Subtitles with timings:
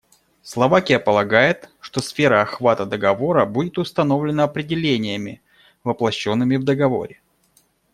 [0.41, 5.43] Словакия полагает, что сфера охвата договора будет установлена определениями,
[5.83, 7.21] воплощенными в договоре.